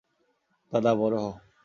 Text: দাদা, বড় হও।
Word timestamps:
দাদা, 0.71 0.91
বড় 0.95 1.15
হও। 1.23 1.33